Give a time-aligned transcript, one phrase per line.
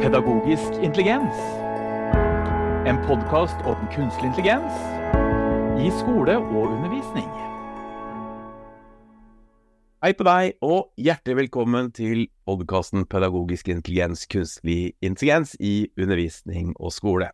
[0.00, 1.36] Pedagogisk intelligens.
[2.88, 4.78] En podkast om kunstig intelligens
[5.76, 7.26] i skole og undervisning.
[10.00, 16.96] Hei på deg, og hjertelig velkommen til podkasten Pedagogisk intelligens, kunstig intelligens i undervisning og
[16.96, 17.28] skole.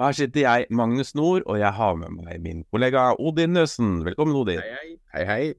[0.00, 4.06] Her sitter jeg, Magnus Nord, og jeg har med meg min kollega Odin Nøsen.
[4.08, 4.64] Velkommen, Odin.
[4.64, 4.98] Hei, hei.
[5.12, 5.54] Hei, hei.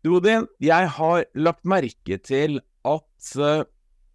[0.00, 3.66] Du, Odin, jeg har lagt merke til at uh,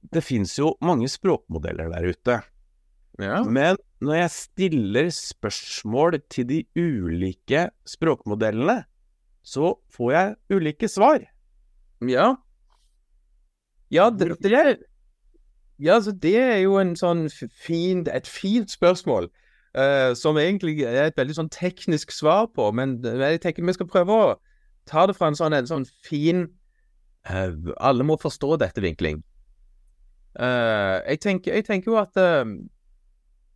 [0.02, 2.38] det finnes jo mange språkmodeller der ute.
[3.21, 3.41] Ja.
[3.44, 8.84] Men når jeg stiller spørsmål til de ulike språkmodellene,
[9.43, 11.26] så får jeg ulike svar.
[12.07, 12.34] Ja.
[13.91, 14.76] Ja, det, det er
[15.81, 19.29] Ja, så det er jo en sånn fin, et fint spørsmål.
[19.71, 23.88] Uh, som egentlig er et veldig sånn teknisk svar på, men jeg tenker vi skal
[23.88, 24.34] prøve å
[24.90, 26.43] ta det fra en sånn, en sånn fin
[27.29, 28.84] uh, Alle må forstå dette
[30.40, 32.48] Eh, jeg, tenker, jeg tenker jo at uh,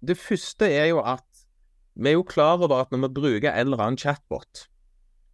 [0.03, 1.23] Det første er jo at
[1.95, 4.65] vi er jo klar over at når vi bruker en eller annen chatbot,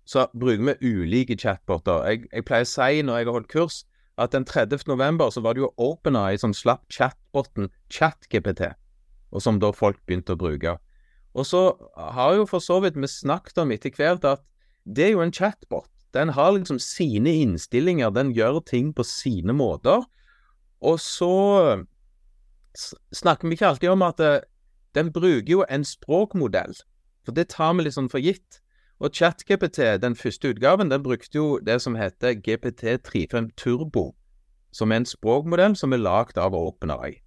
[0.06, 2.04] så bruker vi ulike chatboter.
[2.06, 3.80] Jeg, jeg pleier å si når jeg har holdt kurs,
[4.22, 4.86] at den 30.
[4.86, 8.76] november så var det jo OpenEye som slapp chatboten ChatGPT,
[9.34, 10.76] og som da folk begynte å bruke.
[11.34, 11.64] Og så
[11.98, 14.46] har jo for så vidt vi snakket om etter hvert at
[14.86, 15.90] det er jo en chatbot.
[16.14, 20.04] Den har liksom sine innstillinger, den gjør ting på sine måter.
[20.82, 21.86] Og så
[23.14, 24.42] snakker vi ikke alltid om at eh,
[24.96, 26.76] den bruker jo en språkmodell,
[27.26, 28.62] for det tar vi liksom for gitt.
[29.02, 34.12] Og ChatGPT, den første utgaven, den brukte jo det som heter GPT35 Turbo,
[34.72, 37.22] som er en språkmodell som er lagd av OpenAI.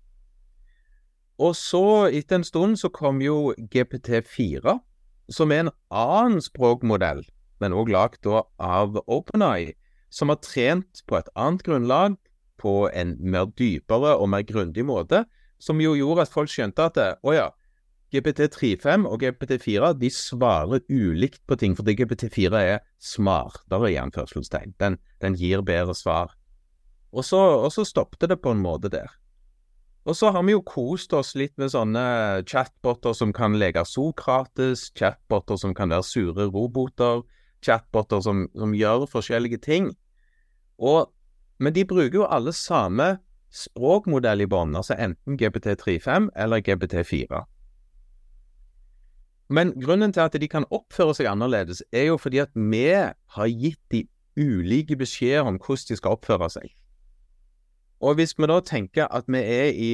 [1.38, 4.78] Og så, etter en stund, så kom jo GPT4,
[5.34, 7.24] som er en annen språkmodell,
[7.58, 9.74] men òg lagd av OpenAI,
[10.14, 12.14] som har trent på et annet grunnlag,
[12.60, 15.24] på en mer dypere og mer grundig måte,
[15.58, 17.48] som jo gjorde at folk skjønte at å ja,
[18.14, 24.76] GPT35 og GPT4 de svarer ulikt på ting, fordi GPT4 er smartere, i anførselstegn.
[24.78, 26.34] Den, den gir bedre svar.
[27.14, 29.10] Og så, og så stoppet det på en måte der.
[30.04, 34.90] Og så har vi jo kost oss litt med sånne chatboter som kan leke Sokrates,
[34.98, 37.22] chatboter som kan være sure roboter,
[37.64, 39.88] chatboter som, som gjør forskjellige ting.
[40.76, 41.08] Og,
[41.58, 43.16] men de bruker jo alle samme
[43.54, 47.44] språkmodell i bånn, altså enten GPT35 eller GPT4.
[49.54, 53.52] Men grunnen til at de kan oppføre seg annerledes, er jo fordi at vi har
[53.52, 54.06] gitt de
[54.40, 56.72] ulike beskjeder om hvordan de skal oppføre seg.
[58.02, 59.92] Og hvis vi da tenker at vi er i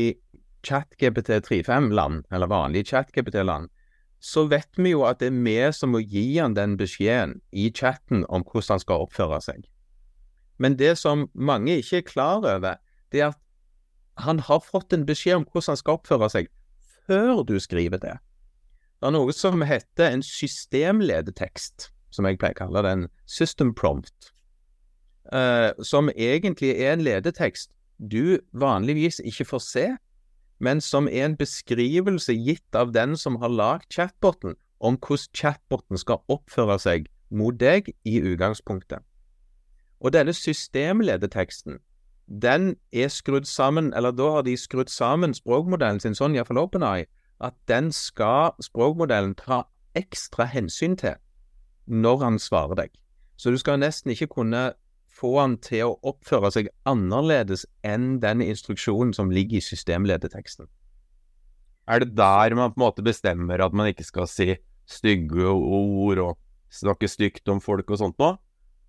[0.66, 3.68] ChatGPT35-land, eller vanlig ChatGPT-land,
[4.20, 7.70] så vet vi jo at det er vi som må gi han den beskjeden i
[7.72, 9.64] chatten om hvordan han skal oppføre seg.
[10.60, 12.76] Men det som mange ikke er klar over,
[13.12, 13.38] det er at
[14.20, 16.50] han har fått en beskjed om hvordan han skal oppføre seg,
[17.08, 18.18] før du skriver det.
[19.00, 23.72] Det er noe som heter en systemledetekst, som jeg pleier å kalle det, en system
[23.72, 24.32] prompt,
[25.32, 29.86] eh, som egentlig er en ledetekst du vanligvis ikke får se,
[30.60, 36.00] men som er en beskrivelse gitt av den som har lagd chatboten, om hvordan chatboten
[36.00, 39.00] skal oppføre seg mot deg i utgangspunktet.
[40.00, 41.78] Og denne systemledeteksten,
[42.42, 47.08] den er skrudd sammen, eller da har de skrudd sammen språkmodellen sin sånn, iallfall OpenEye,
[47.40, 49.64] at den skal språkmodellen ta
[49.98, 51.18] ekstra hensyn til
[51.90, 52.92] når han svarer deg.
[53.36, 54.70] Så du skal nesten ikke kunne
[55.20, 60.68] få han til å oppføre seg annerledes enn den instruksjonen som ligger i systemledeteksten.
[61.90, 64.54] Er det der man på en måte bestemmer at man ikke skal si
[64.90, 66.38] stygge ord og
[66.70, 68.36] snakke stygt om folk og sånt nå?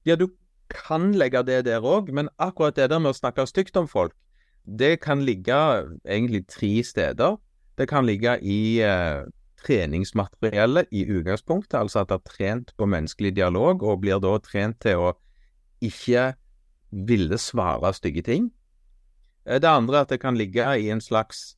[0.05, 0.27] Ja, du
[0.73, 4.15] kan legge det der òg, men akkurat det der med å snakke stygt om folk,
[4.65, 5.57] det kan ligge
[6.05, 7.37] egentlig tre steder.
[7.77, 9.23] Det kan ligge i eh,
[9.65, 14.79] treningsmateriellet i utgangspunktet, altså at det er trent på menneskelig dialog, og blir da trent
[14.83, 15.13] til å
[15.81, 16.33] ikke
[16.91, 18.51] ville svare stygge ting.
[19.45, 21.55] Eh, Det andre er at det kan ligge i en slags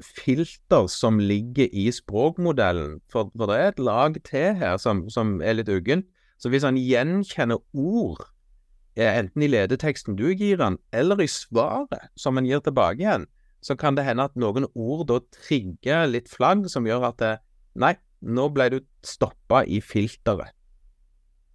[0.00, 5.40] filter som ligger i språkmodellen, for, for det er et lag til her som, som
[5.42, 6.06] er litt uggent.
[6.40, 8.24] Så hvis han gjenkjenner ord,
[8.96, 13.26] enten i ledeteksten du gir den, eller i svaret som en gir tilbake igjen,
[13.62, 17.36] så kan det hende at noen ord da trigger litt flagg som gjør at det,
[17.78, 20.52] nei, nå ble du stoppa i filteret.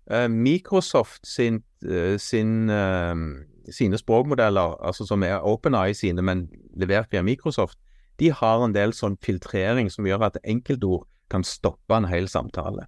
[0.07, 3.15] Eh, Microsoft sin, eh, sin, eh,
[3.71, 7.77] sine språkmodeller, altså som er OpenEye sine, men levert via Microsoft,
[8.19, 12.87] de har en del sånn filtrering som gjør at enkeltord kan stoppe en hel samtale.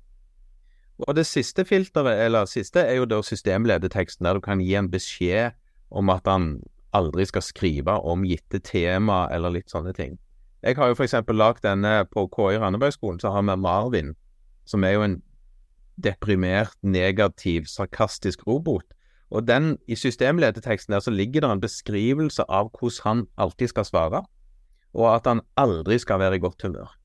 [1.07, 4.89] Og det siste filteret, eller siste, er jo da systemledeteksten, der du kan gi en
[4.91, 5.55] beskjed
[5.91, 6.57] om at han
[6.93, 10.17] aldri skal skrive om gitte tema eller litt sånne ting.
[10.65, 14.15] Jeg har jo eksempel lagd denne på KI Randebergskolen, så har vi Marvin,
[14.67, 15.21] som er jo en
[16.03, 18.83] deprimert, negativ, sarkastisk robot.
[19.29, 23.87] Og den, i systemlederteksten der så ligger det en beskrivelse av hvordan han alltid skal
[23.87, 24.23] svare,
[24.93, 26.98] og at han aldri skal være i godt humør.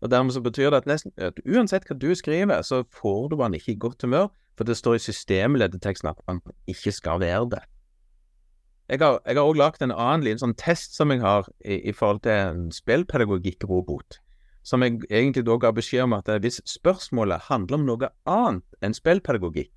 [0.00, 3.40] Og Dermed så betyr det at, nesten, at uansett hva du skriver, så får du
[3.42, 4.28] han ikke i godt humør,
[4.58, 6.40] for det står i systemlederteksten at han
[6.70, 7.64] ikke skal være det.
[8.88, 12.22] Jeg har, òg lagd en annen liten sånn test som jeg har i, i forhold
[12.24, 14.20] til en spillpedagogikkrobot.
[14.64, 18.96] Som jeg egentlig da ga beskjed om at hvis spørsmålet handler om noe annet enn
[18.96, 19.74] spillpedagogikk,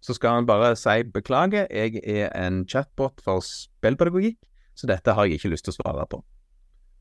[0.00, 4.38] så skal han bare si beklager, jeg er en chatbot for spillpedagogikk,
[4.78, 6.22] så dette har jeg ikke lyst til å svare på.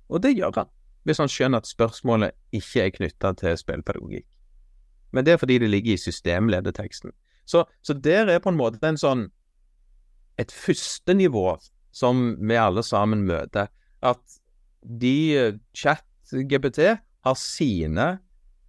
[0.09, 0.71] Og det gjør han,
[1.07, 4.27] hvis han skjønner at spørsmålet ikke er knytta til spillpedagogikk.
[5.15, 7.13] Men det er fordi det ligger i systemlederteksten.
[7.47, 9.29] Så, så der er på en måte en sånn
[10.37, 11.55] et første nivå
[11.95, 13.71] som vi alle sammen møter.
[14.03, 14.19] At
[14.83, 18.07] de eh, chat-GPT har sine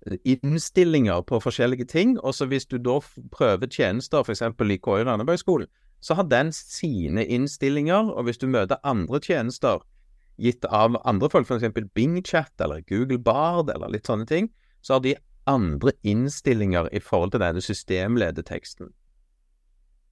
[0.06, 2.17] eh, innstillinger på forskjellige ting.
[2.23, 3.00] Og så hvis du da
[3.35, 4.43] prøver tjenester, f.eks.
[4.43, 5.69] i KI Randabergskolen,
[6.00, 8.14] så har den sine innstillinger.
[8.14, 9.82] Og hvis du møter andre tjenester
[10.38, 11.90] gitt av andre folk, f.eks.
[11.94, 14.50] BingChat eller Google Bard eller litt sånne ting,
[14.81, 15.17] så har de
[15.49, 18.93] andre innstillinger i forhold til denne systemledeteksten.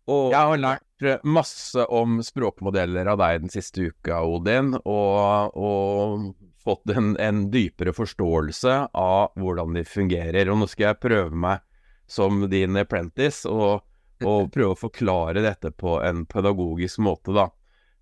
[0.07, 6.53] Og jeg har lært masse om språkmodeller av deg den siste uka, Odin, og, og
[6.63, 10.51] fått en, en, dypere forståelse av hvordan de fungerer.
[10.51, 11.65] Og nå skal jeg prøve meg
[12.07, 13.83] som din apprentice og,
[14.23, 17.51] og prøve å forklare dette på en pedagogisk måte, da.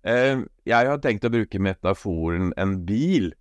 [0.05, 3.31] Eh, jeg har tenkt å bruke metaforen en bil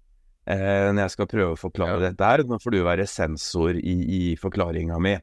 [0.48, 2.08] eh, når jeg skal prøve å forklare ja.
[2.08, 2.44] dette her.
[2.48, 5.18] Nå får du være sensor i, i forklaringa mi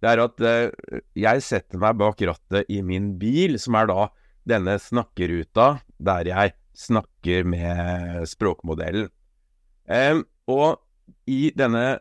[0.00, 4.06] det er at eh, jeg setter meg bak rattet i min bil, som er da
[4.48, 9.10] denne snakkeruta der jeg snakker med språkmodellen.
[10.48, 10.80] Og
[11.28, 12.00] i denne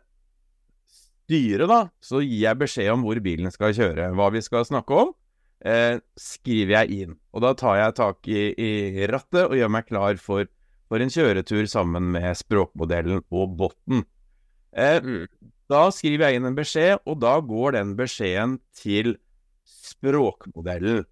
[1.29, 4.13] styret, da, så gir jeg beskjed om hvor bilen skal kjøre.
[4.15, 5.11] Hva vi skal snakke om,
[5.65, 7.17] eh, skriver jeg inn.
[7.33, 10.49] Og da tar jeg tak i, i rattet og gjør meg klar for,
[10.89, 14.05] for, en kjøretur sammen med språkmodellen og botten.
[14.73, 15.25] Eh, mm.
[15.69, 19.17] Da skriver jeg inn en beskjed, og da går den beskjeden til
[19.69, 21.05] språkmodellen.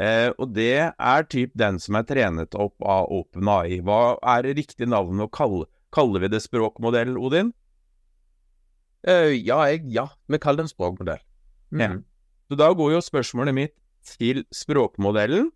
[0.00, 3.82] Eh, og det er typ den som er trenet opp av OpenAI.
[3.84, 7.48] Hva er det riktig navn å kalle Kaller vi det språkmodell, Odin?
[9.02, 11.22] Uh, ja, jeg, ja, vi kaller det en språkmodell.
[11.74, 11.80] Mm.
[11.82, 11.88] Ja.
[12.46, 13.74] Så da går jo spørsmålet mitt
[14.06, 15.50] til språkmodellen,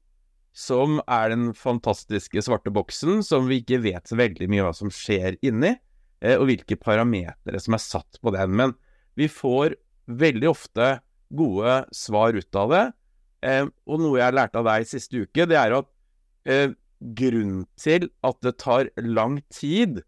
[0.55, 4.93] som er den fantastiske svarte boksen som vi ikke vet så veldig mye hva som
[4.95, 5.75] skjer inni.
[6.25, 8.55] Eh, og hvilke parametere som er satt på den.
[8.57, 8.75] Men
[9.19, 9.77] vi får
[10.09, 10.99] veldig ofte
[11.35, 12.85] gode svar ut av det.
[13.45, 15.91] Eh, og noe jeg lærte av deg siste uke, det er at
[16.49, 16.73] eh,
[17.19, 20.05] grunnen til at det tar lang tid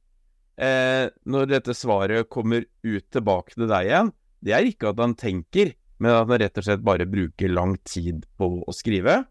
[0.56, 4.08] når dette svaret kommer ut tilbake til deg igjen,
[4.40, 7.76] det er ikke at han tenker, men at den rett og slett bare bruker lang
[7.88, 9.22] tid på å skrive.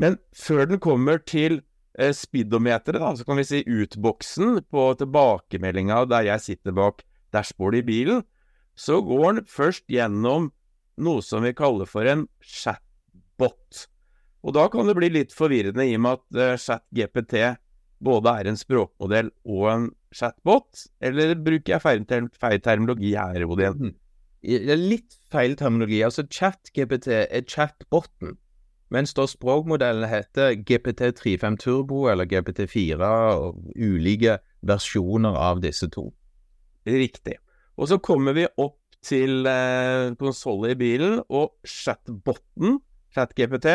[0.00, 1.60] Men før den kommer til
[1.98, 7.04] eh, speedometeret, så kan vi si utboksen på tilbakemeldinga der jeg sitter bak
[7.34, 8.24] dashbordet i bilen,
[8.74, 10.50] så går den først gjennom
[11.00, 13.86] noe som vi kaller for en chatbot.
[14.40, 17.36] Og da kan det bli litt forvirrende i og med at uh, ChatGPT
[18.00, 23.44] både er en språkmodell og en chatbot, eller bruker jeg feil, term feil terminologi her,
[23.44, 23.92] Odin?
[24.42, 24.70] Mm.
[24.80, 26.00] Litt feil terminologi.
[26.06, 28.38] Altså, ChatGPT er chatboten.
[28.90, 36.08] Mens da språkmodellen heter GPT35 Turbo eller GPT4, og ulike versjoner av disse to.
[36.88, 37.36] Riktig.
[37.78, 42.80] Og så kommer vi opp til eh, konsollen i bilen, og chatboten,
[43.14, 43.70] ChatGPT,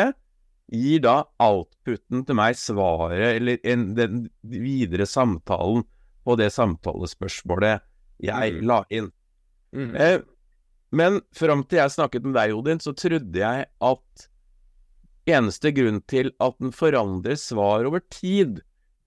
[0.72, 5.86] gir da outputen til meg svaret, eller en, den videre samtalen
[6.26, 7.84] på det samtalespørsmålet
[8.26, 8.62] jeg mm.
[8.66, 9.10] la inn.
[9.72, 9.92] Mm.
[9.94, 10.18] Eh,
[10.94, 14.26] men fram til jeg snakket med deg, Odin, så trodde jeg at
[15.26, 18.60] Eneste grunn til at den forandrer svar over tid,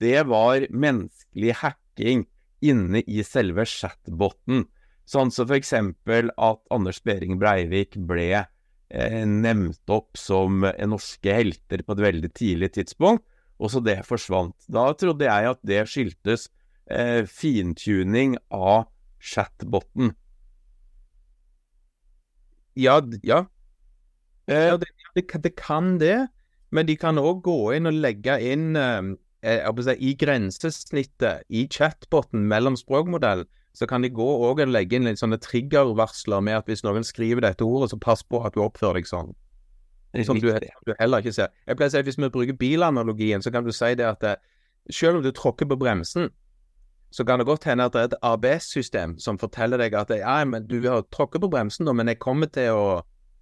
[0.03, 2.25] det var menneskelig hacking
[2.59, 4.65] inne i selve chatboten.
[5.07, 11.85] Sånn som for eksempel at Anders Behring Breivik ble eh, nevnt opp som norske helter
[11.87, 13.23] på et veldig tidlig tidspunkt,
[13.55, 14.57] og så det forsvant.
[14.67, 16.49] Da trodde jeg at det skyldtes
[16.91, 18.89] eh, fintuning av
[19.23, 20.17] chatboten.
[22.79, 23.43] Ja, ja.
[24.49, 26.27] Eh, det, det, det, kan det,
[26.71, 29.11] men de kan òg gå inn og legge inn eh,
[29.85, 33.45] si, I grensesnittet i chatboten mellom språkmodell,
[33.77, 37.45] så kan de gå og legge inn litt sånne triggervarsler med at hvis noen skriver
[37.45, 39.35] dette ordet, så pass på at du oppfører deg sånn.
[40.25, 41.53] som du, du, heller ikke ser.
[41.67, 44.21] Jeg pleier å si at Hvis vi bruker bilanalogien, så kan du si det at
[44.25, 44.35] det,
[44.89, 46.31] selv om du tråkker på bremsen,
[47.11, 50.43] så kan det godt hende at det er et ABS-system som forteller deg at ja,
[50.45, 52.83] men du har tråkket på bremsen, men jeg kommer til å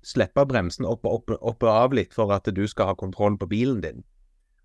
[0.08, 3.36] slippe bremsen opp og, opp, opp og av litt for at du skal ha kontroll
[3.40, 4.06] på bilen din.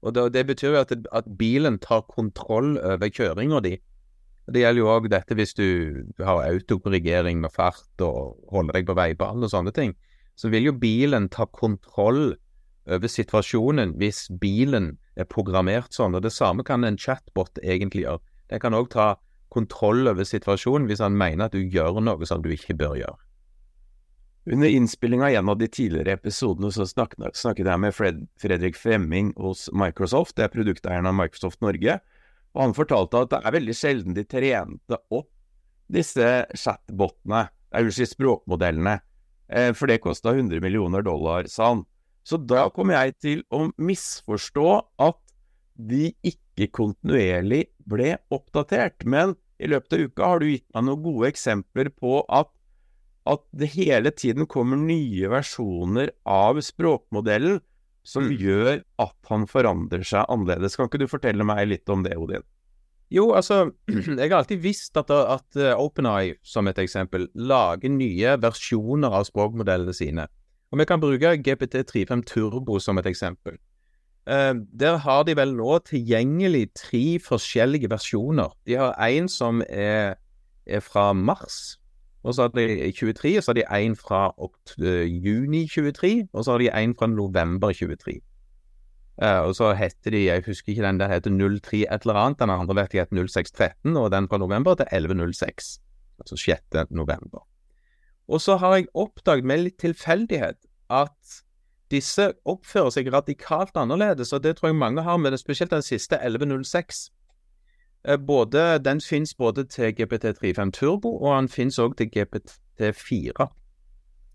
[0.03, 3.77] Og Det, det betyr jo at, at, bilen tar kontroll over kjøringa di.
[4.51, 5.67] Det gjelder jo òg dette hvis du
[6.19, 9.95] har autokorrigering med fart og holder deg på veibanen og sånne ting.
[10.35, 12.35] Så vil jo bilen ta kontroll
[12.91, 16.17] over situasjonen hvis bilen er programmert sånn.
[16.19, 18.23] Og det samme kan en chatbot egentlig gjøre.
[18.53, 19.15] Den kan òg ta
[19.53, 23.21] kontroll over situasjonen hvis han mener at du gjør noe som du ikke bør gjøre.
[24.53, 28.77] Under innspillinga av en av de tidligere episodene så snakket, snakket jeg med Fred, Fredrik
[28.77, 32.01] Fremming hos Microsoft, det er produkteieren av Microsoft Norge,
[32.53, 35.31] og han fortalte at det er veldig sjelden de trente opp
[35.93, 36.29] disse
[36.59, 37.47] chatbotene,
[37.95, 38.99] si språkmodellene,
[39.49, 41.87] eh, for det kosta 100 millioner dollar, sa han.
[42.27, 44.69] Så da kom jeg til å misforstå
[45.07, 45.23] at
[45.79, 46.42] de ikke
[46.73, 49.05] kontinuerlig ble oppdatert.
[49.09, 52.51] Men i løpet av uka har du gitt meg noen gode eksempler på at,
[53.31, 57.61] at det hele tiden kommer nye versjoner av språkmodellen
[58.03, 58.33] som mm.
[58.41, 60.77] gjør at han forandrer seg annerledes.
[60.77, 62.45] Kan ikke du fortelle meg litt om det, Odin?
[63.13, 68.39] Jo, altså, jeg har alltid visst at, at uh, OpenEye, som et eksempel, lager nye
[68.41, 70.27] versjoner av språkmodellene sine.
[70.73, 73.59] Og vi kan bruke GPT35 Turbo som et eksempel.
[74.23, 78.53] Uh, der har de vel nå tilgjengelig tre forskjellige versjoner.
[78.67, 80.15] De har en som er,
[80.67, 81.81] er fra mars,
[82.23, 86.45] og så har de 23, og så har de en fra uh, juni 23, og
[86.45, 88.21] så har de en fra november 23.
[89.23, 92.39] Uh, og så heter de, jeg husker ikke den der heter 03 et eller annet,
[92.39, 95.81] den andre vet jeg heter 0613, og den fra november til 1106,
[96.23, 96.63] altså 6.
[96.91, 97.43] november.
[98.29, 101.42] Og så har jeg oppdaget med litt tilfeldighet at
[101.93, 105.85] disse oppfører seg radikalt annerledes, og det tror jeg mange har med det, spesielt den
[105.85, 107.11] siste 1106.
[108.09, 113.49] Eh, både, den finnes både til GPT35 Turbo, og den finnes også til GPT4.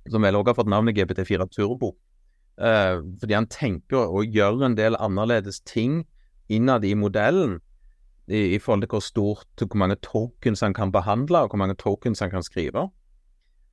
[0.10, 1.96] Som vel også har fått navnet GPT4 Turbo.
[2.58, 6.06] Eh, fordi han tenker å gjøre en del annerledes ting
[6.50, 7.60] innad i modellen.
[8.28, 11.78] I, i forhold til hvor stort, hvor mange tokens han kan behandle, og hvor mange
[11.80, 12.90] tokens han kan skrive.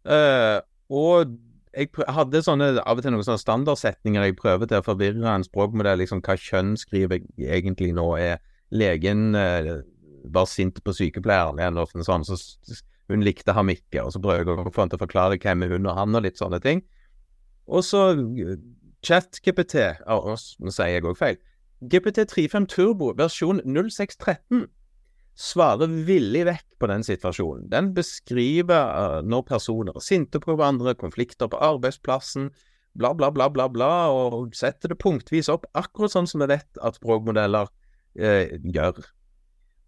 [0.04, 0.60] Eh,
[0.90, 1.32] og
[1.74, 5.46] jeg hadde sånne, av og til noen sånne standardsetninger jeg prøver til å forvirre en
[5.46, 6.00] språkmodell.
[6.02, 8.06] Liksom, hva kjønn skriver jeg egentlig nå?
[8.20, 8.42] Er
[8.74, 9.70] legen eh,
[10.24, 11.60] bare sint på sykepleieren?
[11.62, 12.80] eller noe sånt, så
[13.12, 14.04] hun likte ham ikke.
[14.04, 16.16] Og så prøver jeg å få han til å forklare hvem er hun og han,
[16.16, 16.84] og litt sånne ting.
[17.66, 18.06] Og så
[19.04, 21.36] ChatGPT Nå sier jeg òg feil.
[21.84, 24.66] GPT35 Turbo versjon 0613
[25.34, 27.66] svarer villig vekk på den situasjonen.
[27.72, 32.50] Den beskriver uh, når personer er sinte på hverandre, konflikter på arbeidsplassen,
[32.94, 36.82] bla, bla, bla, bla, bla, og setter det punktvis opp, akkurat sånn som vi vet
[36.84, 39.00] at språkmodeller uh, gjør.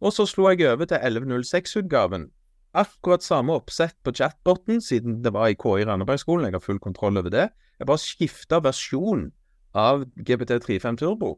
[0.01, 2.29] Og så slo jeg over til 1106-utgaven.
[2.77, 7.21] Akkurat samme oppsett på chatboten, siden det var i KI Randabergskolen, jeg har full kontroll
[7.21, 7.49] over det.
[7.77, 9.31] Jeg bare skifta versjon
[9.77, 11.37] av GPT35 Turbo,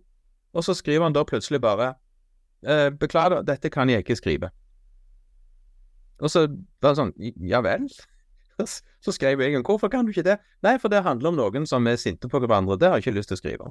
[0.54, 1.96] og så skriver han da plutselig bare
[2.66, 4.50] Eh, beklager, dette kan jeg ikke skrive.
[6.18, 6.46] Og så
[6.82, 7.12] var det sånn
[7.48, 7.86] Ja vel?
[9.04, 10.40] Så skrev jeg en hvorfor kan du ikke det?
[10.66, 12.78] Nei, for det handler om noen som er sinte på hverandre.
[12.78, 13.70] Det har jeg ikke lyst til å skrive.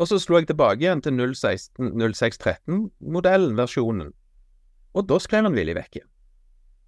[0.00, 4.14] Og så slo jeg tilbake igjen til 0613-modellen, versjonen.
[4.96, 6.08] Og da skrev han villig vekk igjen.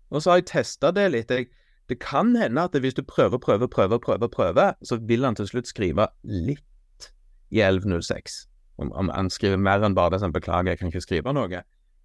[0.09, 1.31] Og så har jeg testa det litt.
[1.31, 1.51] Jeg,
[1.93, 5.49] det kan hende at hvis du prøver, prøver, prøver, prøver, prøver, så vil han til
[5.51, 7.13] slutt skrive litt
[7.53, 8.49] i 1106.
[8.81, 11.63] Om, om han skriver mer enn bare det som 'beklager, jeg kan ikke skrive noe'.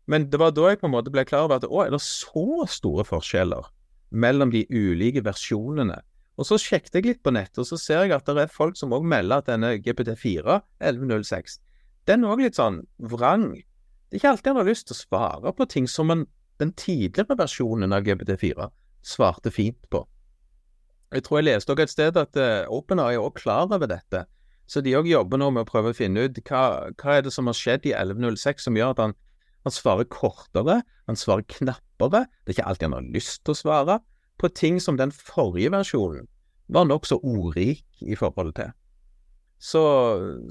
[0.09, 2.01] Men det var da jeg på en måte ble klar over at å, er det
[2.01, 3.67] så store forskjeller
[4.09, 5.99] mellom de ulike versjonene?
[6.39, 8.77] Og så sjekket jeg litt på nettet, og så ser jeg at det er folk
[8.79, 11.59] som òg melder at denne GPT4 1106
[12.09, 12.79] den er òg litt sånn
[13.11, 13.51] vrang.
[14.09, 16.23] Det er ikke alltid han har lyst til å svare på ting som en,
[16.57, 18.69] den tidligere versjonen av GPT4
[19.05, 20.01] svarte fint på.
[21.13, 24.23] Jeg tror jeg leste òg et sted at uh, OpenAI er også klar over dette.
[24.69, 27.33] Så de òg jobber nå med å prøve å finne ut hva, hva er det
[27.33, 29.15] som har skjedd i 1106 som gjør at han,
[29.65, 33.59] han svarer kortere, han svarer knappere, det er ikke alltid han har lyst til å
[33.59, 33.99] svare,
[34.39, 36.29] på ting som den forrige versjonen
[36.71, 38.71] var nokså ordrik i forhold til.
[39.59, 39.81] Så,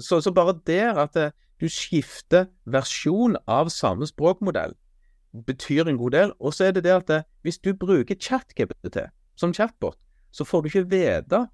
[0.05, 4.77] så, så bare der at det, eh, du skifter versjon av samme språkmodell,
[5.47, 6.33] betyr en god del.
[6.39, 9.99] Og så er det det at det, eh, hvis du bruker ChatGPT som chatbot,
[10.31, 11.47] så får du ikke vite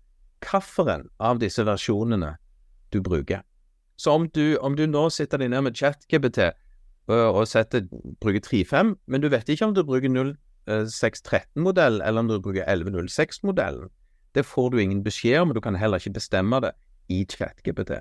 [0.44, 2.34] hvilken av disse versjonene
[2.92, 3.40] du bruker.
[3.96, 6.50] Så om du, om du nå sitter deg ned med ChatGPT
[7.12, 7.84] og, setter,
[8.22, 13.90] bruker 3.5, men du vet ikke om du bruker 0613-modell eller om du bruker 1106-modellen,
[14.34, 16.72] Det får du ingen beskjed om, og du kan heller ikke bestemme det
[17.08, 18.00] i ChatGPT.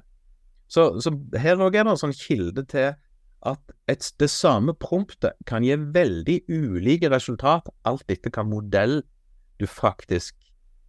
[0.68, 2.96] Så, så her òg er det en sånn kilde til
[3.46, 9.02] at et, det samme promptet kan gi veldig ulike resultat, alt etter hvilken modell
[9.62, 10.34] du faktisk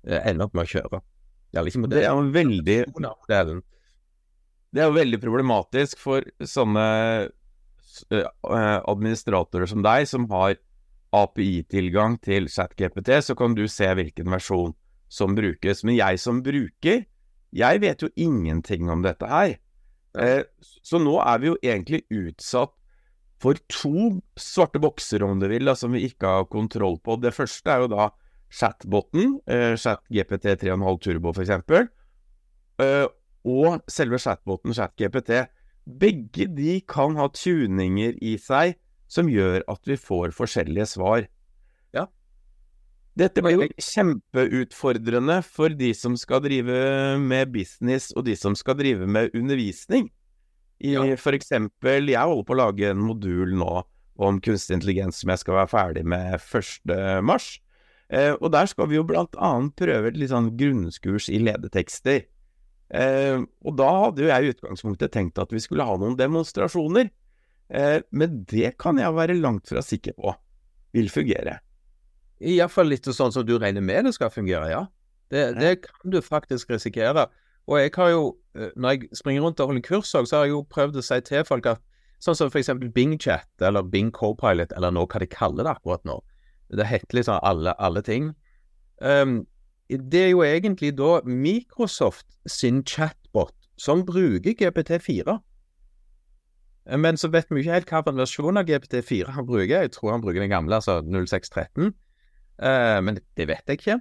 [0.06, 1.02] eh, ender opp med å kjøre.
[1.92, 2.78] Det er jo veldig
[4.75, 7.28] Det er veldig problematisk for sånne eh,
[8.44, 10.56] administratorer som deg, som har
[11.14, 14.74] API-tilgang til ChatGPT, så kan du se hvilken versjon
[15.12, 15.84] som brukes.
[15.86, 17.04] Men jeg som bruker,
[17.54, 19.56] jeg vet jo ingenting om dette her.
[20.18, 20.42] Eh,
[20.82, 22.74] så nå er vi jo egentlig utsatt
[23.42, 27.18] for to svarte bokser, om du vil, da, som vi ikke har kontroll på.
[27.20, 28.08] Det første er jo da
[28.54, 31.50] chatboten, eh, ChatGPT 3,5 Turbo f.eks.,
[32.82, 33.06] eh,
[33.44, 35.44] og selve chatboten ChatGPT.
[35.85, 38.79] Begge de kan ha tuninger i seg
[39.11, 41.26] som gjør at vi får forskjellige svar.
[41.95, 42.07] Ja.
[43.14, 46.79] Dette blir jo kjempeutfordrende for de som skal drive
[47.21, 50.09] med business, og de som skal drive med undervisning.
[50.83, 51.05] I, ja.
[51.21, 53.85] For eksempel, jeg holder på å lage en modul nå
[54.25, 56.97] om kunstig intelligens som jeg skal være ferdig med 1.
[57.26, 57.55] mars.
[58.12, 62.25] Eh, og der skal vi jo blant annet prøve et litt sånn grunnskurs i ledetekster.
[62.93, 67.11] Eh, og da hadde jo jeg i utgangspunktet tenkt at vi skulle ha noen demonstrasjoner.
[67.75, 70.35] Eh, men det kan jeg være langt fra sikker på
[70.95, 71.59] vil fungere.
[72.45, 74.85] Iallfall litt sånn som du regner med det skal fungere, ja.
[75.33, 77.26] Det, det kan du faktisk risikere.
[77.64, 78.25] Og jeg har jo,
[78.59, 81.05] eh, når jeg springer rundt og holder kurs òg, så har jeg jo prøvd å
[81.07, 81.83] si til folk at
[82.23, 85.75] sånn som for eksempel Bing Chat eller Bing Copilot, eller nå hva de kaller det
[85.75, 86.21] akkurat nå,
[86.75, 88.31] det heter liksom alle, alle ting.
[89.00, 89.43] Um,
[89.88, 95.38] det er jo egentlig da Microsoft sin chatbot som bruker GPT4.
[97.00, 99.85] Men så vet vi ikke helt hvilken versjon av GPT4 han bruker.
[99.87, 101.95] Jeg tror han bruker den gamle, altså 0613.
[102.61, 104.00] Uh, men det vet jeg ikke.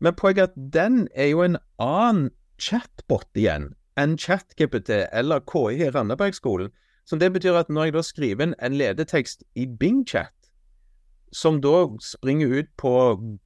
[0.00, 5.80] Men poenget er at den er jo en annen chatbot igjen enn ChatGPT eller KI
[5.84, 6.70] i Randabergskolen.
[7.04, 10.34] Så det betyr at når jeg da skriver en ledetekst i BingChat,
[11.30, 12.92] som da springer ut på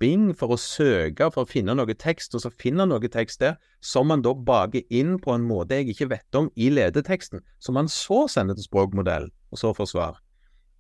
[0.01, 3.59] Bing for å søke for å finne noe tekst, og så finner noe tekst der,
[3.85, 7.77] som man da baker inn på en måte jeg ikke vet om i ledeteksten, som
[7.77, 10.21] man så sender til språkmodell, og så får svar.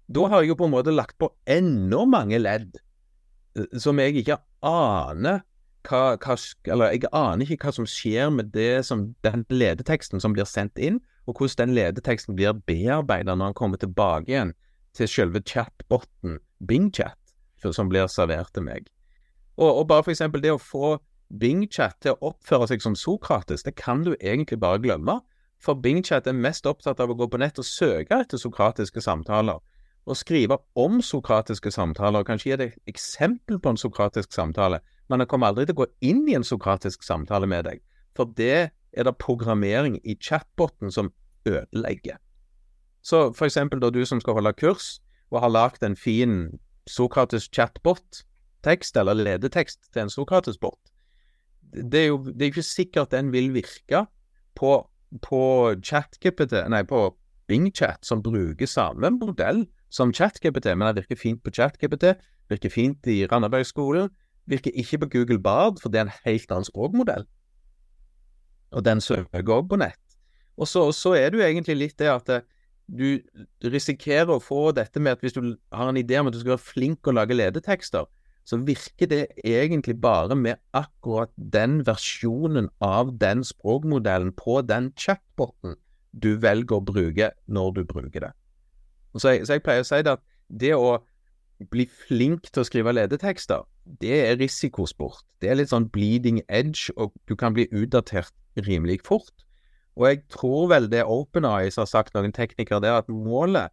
[0.08, 2.76] Da har jeg jo på en måte lagt på enda mange ledd
[3.56, 5.44] eh, som jeg ikke aner
[5.84, 6.34] hva, hva,
[6.72, 10.80] Eller jeg aner ikke hva som skjer med det som den ledeteksten som blir sendt
[10.80, 14.52] inn, og hvordan den ledeteksten blir bearbeidet når han kommer tilbake igjen
[14.96, 17.20] til selve chatboten BingChat
[17.72, 18.88] som blir servert til meg.
[19.56, 20.96] Og, og bare eksempel det å få
[21.40, 25.20] BingChat til å oppføre seg som Sokrates, det kan du egentlig bare glemme.
[25.64, 29.62] For BingChat er mest opptatt av å gå på nett og søke etter sokratiske samtaler,
[30.04, 35.22] og skrive om sokratiske samtaler, og kanskje gi deg eksempel på en sokratisk samtale, men
[35.22, 37.80] han kommer aldri til å gå inn i en sokratisk samtale med deg,
[38.16, 41.08] for det er det programmering i chatboten som
[41.48, 42.20] ødelegger.
[43.04, 44.98] Så for eksempel da du som skal holde kurs,
[45.34, 46.54] og har lagd en fin
[46.90, 50.92] Sokrates chatbot-tekst, eller ledetekst til en Sokrates-bot,
[51.74, 54.04] det er jo det er ikke sikkert den vil virke
[54.54, 54.76] på,
[55.22, 55.42] på
[55.82, 57.08] ChatGPT, nei, på
[57.50, 62.14] BingChat, som bruker samme modell som ChatGPT, men den virker fint på ChatGPT,
[62.50, 64.10] virker fint i Randabergskolen,
[64.46, 67.26] virker ikke på Google Bard, for det er en helt annen språkmodell.
[68.74, 70.00] Og den søker òg på nett.
[70.58, 72.30] Og så, så, er det jo egentlig litt det at
[72.86, 73.20] du,
[73.64, 76.56] risikerer å få dette med at hvis du har en idé om at du skal
[76.56, 78.08] være flink å lage ledetekster,
[78.44, 85.78] så virker det egentlig bare med akkurat den versjonen av den språkmodellen på den chatboten
[86.12, 88.32] du velger å bruke når du bruker det.
[89.16, 90.98] Så jeg, så jeg pleier å si det at det å
[91.70, 93.64] bli flink til å skrive ledetekster,
[94.02, 95.24] det er risikosport.
[95.40, 98.34] Det er litt sånn bleeding edge, og du kan bli utdatert
[98.66, 99.43] rimelig fort.
[99.94, 103.70] Og jeg tror vel det OpenEyes har sagt noen teknikere der, at målet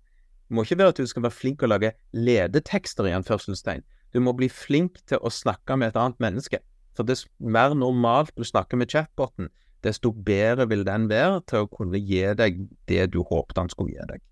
[0.52, 3.86] må ikke være at du skal være flink til å lage ledetekster i anførselstegn.
[4.12, 6.60] Du må bli flink til å snakke med et annet menneske.
[6.98, 9.50] For dess mer normalt du snakker med chatboten,
[9.82, 12.60] desto bedre vil den være til å kunne gi deg
[12.92, 14.26] det du håpet han skulle gi deg.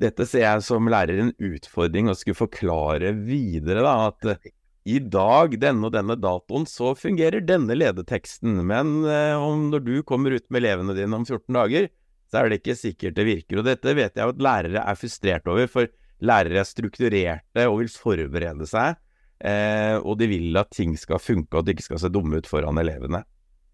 [0.00, 4.52] Dette ser jeg som lærer en utfordring å skulle forklare videre, da, at
[4.86, 9.94] i dag, denne og denne datoen, så fungerer denne ledeteksten, men eh, om når du
[10.06, 11.88] kommer ut med elevene dine om 14 dager,
[12.30, 13.60] så er det ikke sikkert det virker.
[13.60, 15.90] Og dette vet jeg at lærere er frustrert over, for
[16.22, 18.98] lærere er strukturerte og vil forberede seg,
[19.42, 22.38] eh, og de vil at ting skal funke, og at det ikke skal se dumme
[22.38, 23.24] ut foran elevene.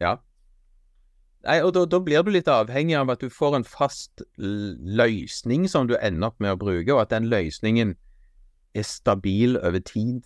[0.00, 0.16] Ja.
[1.44, 5.66] Nei, og da, da, blir du litt avhengig av at du får en fast løsning
[5.68, 7.96] som du ender opp med å bruke, og at den løsningen
[8.72, 10.22] er stabil over tid.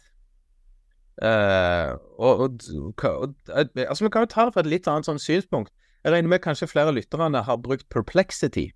[1.23, 2.61] Eh, og, og,
[3.05, 3.35] og,
[3.77, 5.73] altså Vi kan jo ta det fra et litt annet sånn synspunkt.
[6.05, 8.69] Jeg regner med kanskje flere av lytterne har brukt Perplexity.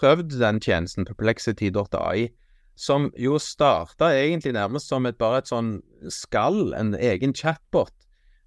[0.00, 2.28] Prøvd den tjenesten, perplexity.ai,
[2.76, 5.78] som jo starta egentlig nærmest som et, bare et sånn
[6.10, 7.94] skall, en egen chatbot.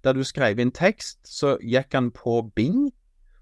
[0.04, 2.90] Der du skrev inn tekst, så gikk han på Bing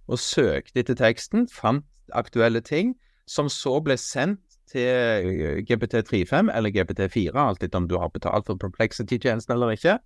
[0.06, 2.94] og søkte etter teksten, fant aktuelle ting,
[3.26, 8.58] som så ble sendt til GPT35 eller GPT4, alt etter om du har betalt for
[8.60, 9.98] Perplexity-tjenesten eller ikke.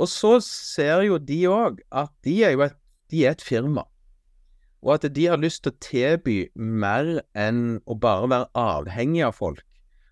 [0.00, 2.78] Og så ser jo de òg at de er jo et,
[3.12, 3.84] de er et firma,
[4.84, 9.36] og at de har lyst til å tilby mer enn å bare være avhengig av
[9.38, 9.62] folk.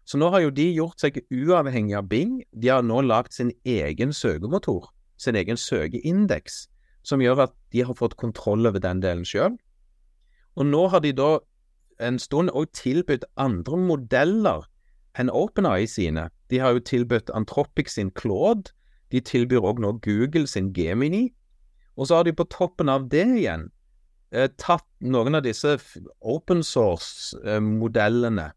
[0.09, 2.40] Så nå har jo de gjort seg uavhengig av Bing.
[2.53, 4.88] De har nå lagd sin egen søkemotor,
[5.21, 6.66] sin egen søkeindeks,
[7.07, 9.55] som gjør at de har fått kontroll over den delen sjøl.
[10.59, 11.37] Og nå har de da
[12.03, 14.67] en stund òg tilbudt andre modeller
[15.19, 16.29] enn OpenAI sine.
[16.51, 18.73] De har jo tilbudt Antropic sin Claude,
[19.12, 21.31] de tilbyr òg nå Google sin Gemini.
[21.97, 23.69] Og så har de på toppen av det igjen
[24.33, 25.77] eh, tatt noen av disse
[26.21, 28.49] open source-modellene.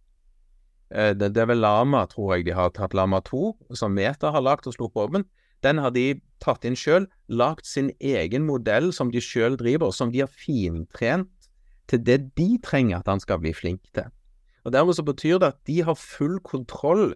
[0.96, 4.32] Eh, det, det, er vel Lama, tror jeg de har tatt Lama 2, som Meta
[4.32, 5.28] har lagd og sluppet åpen.
[5.66, 10.12] Den har de tatt inn sjøl, lagd sin egen modell som de sjøl driver, som
[10.14, 11.32] de har fintrent
[11.90, 14.10] til det de trenger at han skal bli flink til.
[14.66, 17.14] Og Dermed så betyr det at de har full kontroll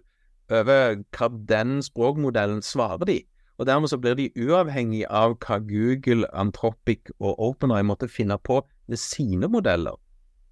[0.50, 3.20] over hva den språkmodellen svarer de.
[3.58, 8.62] Og Dermed så blir de uavhengig av hva Google, Antropic og OpenAI måtte finne på
[8.88, 9.98] med sine modeller.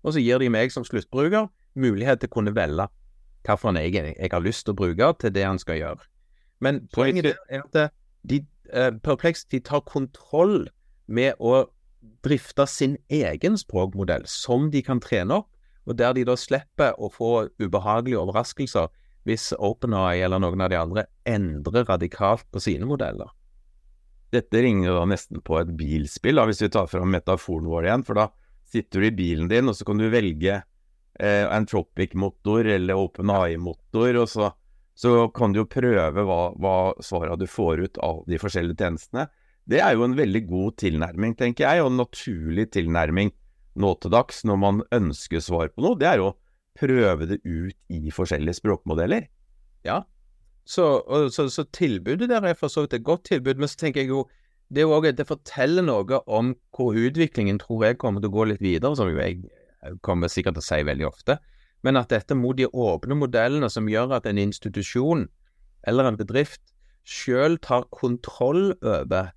[0.02, 2.88] Og så gir de meg som sluttbruker mulighet til å kunne velge
[3.48, 6.02] hvilken jeg, jeg har lyst til å bruke til det han skal gjøre.
[6.60, 7.94] Men poenget er at
[8.28, 8.42] de,
[8.74, 10.68] uh, Perplexity tar kontroll
[11.06, 11.64] med å
[12.24, 15.50] drifte sin egen språkmodell, som de kan trene opp,
[15.88, 18.90] og der de da slipper å få ubehagelige overraskelser
[19.28, 23.30] hvis OpenAI eller noen av de andre endrer radikalt på sine modeller.
[24.32, 28.04] Dette ringer da nesten på et bilspill, da, hvis vi tar fram metaforen vår igjen.
[28.04, 28.28] For da
[28.68, 34.28] sitter du i bilen din, og så kan du velge eh, Antropic-motor eller OpenAI-motor, og
[34.28, 34.50] så,
[34.92, 39.28] så, kan du jo prøve hva, hva svarene du får ut av de forskjellige tjenestene.
[39.68, 43.34] Det er jo en veldig god tilnærming, tenker jeg, og en naturlig tilnærming
[43.78, 45.98] nå til dags når man ønsker svar på noe.
[46.00, 46.36] Det er jo å
[46.78, 49.28] prøve det ut i forskjellige språkmodeller.
[49.86, 50.02] Ja,
[50.68, 53.78] så, og, så, så tilbudet der er for så vidt et godt tilbud, men så
[53.80, 54.26] tenker jeg jo
[54.68, 58.44] det, er også, det forteller noe om hvor utviklingen tror jeg kommer til å gå
[58.50, 59.40] litt videre, som jo jeg
[60.04, 61.38] kommer sikkert til å si veldig ofte.
[61.86, 65.24] Men at dette mot de åpne modellene som gjør at en institusjon
[65.88, 66.60] eller en bedrift
[67.08, 69.32] sjøl tar kontroll over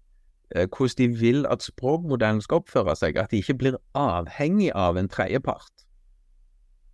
[0.52, 3.18] hvordan de vil at språkmodellen skal oppføre seg.
[3.18, 5.86] At de ikke blir avhengig av en tredjepart.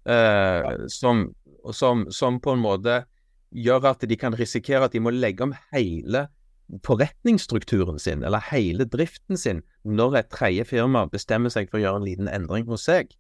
[0.08, 1.28] Eh, som,
[1.72, 3.02] som, som, på en måte
[3.52, 6.28] gjør at de kan risikere at de må legge om hele
[6.84, 12.02] forretningsstrukturen sin, eller hele driften sin, når et tredje firma bestemmer seg for å gjøre
[12.02, 13.14] en liten endring hos seg.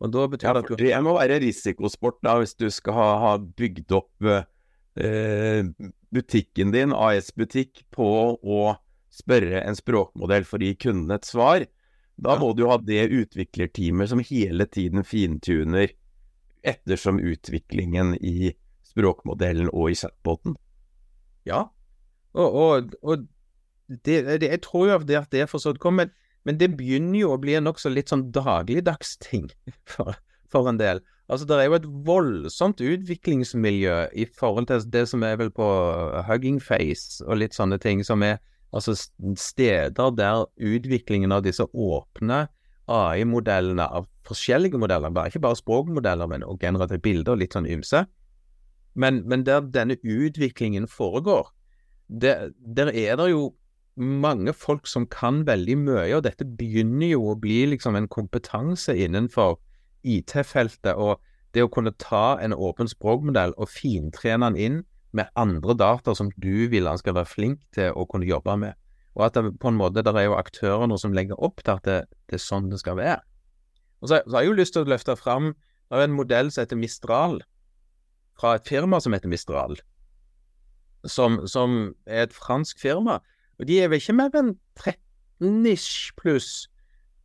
[0.00, 2.96] Og da betyr ja, det at du Det må være risikosport da, hvis du skal
[2.96, 5.64] ha, ha bygd opp eh,
[6.12, 8.60] butikken din, AS-butikk, på å
[9.10, 11.66] spørre en språkmodell for å gi kunden et svar,
[12.20, 15.94] da må du jo ha det utviklerteamet som hele tiden fintuner
[16.66, 18.52] ettersom utviklingen i
[18.90, 20.56] språkmodellen og i chatboten.
[21.48, 21.68] Ja,
[22.36, 23.24] og, og, og
[23.88, 26.12] det, det, jeg tror jo det at det er for så vidt kommet,
[26.46, 29.48] men det begynner jo å bli en nokså litt sånn dagligdagsting
[29.92, 30.14] for,
[30.52, 31.02] for en del.
[31.30, 35.66] Altså, Det er jo et voldsomt utviklingsmiljø i forhold til det som er vel på
[36.26, 38.40] Hugging Face og litt sånne ting, som er
[38.72, 38.94] Altså
[39.36, 42.46] steder der utviklingen av disse åpne
[42.90, 47.68] AI-modellene av forskjellige modeller, bare ikke bare språkmodeller, men og generative bilder og litt sånn
[47.70, 48.04] ymse,
[48.94, 51.50] men, men, der denne utviklingen foregår,
[52.10, 53.52] der, der er det jo
[54.00, 58.94] mange folk som kan veldig mye, og dette begynner jo å bli liksom en kompetanse
[58.96, 59.58] innenfor
[60.02, 60.94] IT-feltet.
[60.94, 61.20] og
[61.54, 64.78] det å kunne ta en åpen språkmodell og fintrene den inn
[65.16, 68.78] med andre data som du vil han skal være flink til å kunne jobbe med.
[69.18, 71.74] Og at det på en måte der er jo aktører nå som legger opp til
[71.74, 71.98] at det,
[72.30, 73.18] det er sånn det skal være.
[74.00, 75.52] Og så, så har jeg jo lyst til å løfte fram
[75.90, 77.40] en modell som heter Mistral,
[78.38, 79.76] fra et firma som heter Mistral,
[81.04, 83.18] som, som er et fransk firma.
[83.58, 86.70] Og de er vel ikke mer enn 13-ish pluss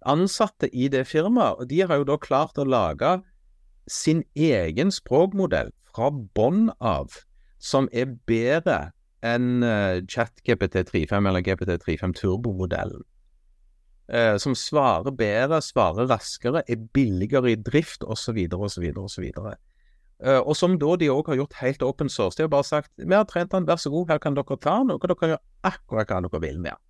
[0.06, 3.20] ansatte i det firmaet, og de har jo da klart å lage
[3.90, 7.14] sin egen språkmodell fra bånn av
[7.62, 8.92] som er bedre
[9.26, 13.06] enn uh, ChatGPT35 eller GPT35 Turbo-modellen.
[14.06, 18.38] Uh, som svarer bedre, svarer raskere, er billigere i drift osv.
[18.54, 18.92] osv.
[19.02, 19.30] osv.
[20.46, 22.38] Og som da de òg har gjort helt open source.
[22.38, 24.78] De har bare sagt vi har trent den, vær så god, her kan dere ta
[24.80, 26.84] den, og dere kan gjøre akkurat hva dere vil med den.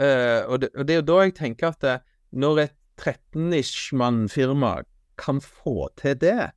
[0.00, 4.82] Uh, og, det, og, det, er jo da jeg tenker at når et 13-ish-mann-firma
[5.20, 6.50] kan få til det,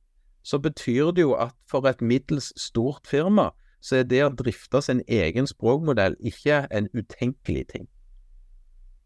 [0.44, 3.50] så betyr det jo at for et middels stort firma,
[3.84, 7.88] så er det å drifte sin egen språkmodell ikke en utenkelig ting.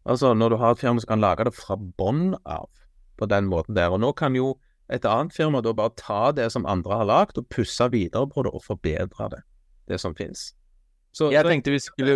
[0.05, 2.67] Altså, når du har et firma som kan lage det fra bånn av
[3.19, 3.91] på den måten der.
[3.91, 4.53] Og nå kan jo
[4.89, 8.43] et annet firma da bare ta det som andre har lagd, og pusse videre på
[8.43, 9.41] det og forbedre det,
[9.91, 10.53] det som finnes.
[11.13, 12.15] Så, jeg tenkte vi skulle